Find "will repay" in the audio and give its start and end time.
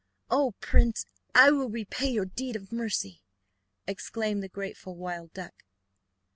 1.51-2.09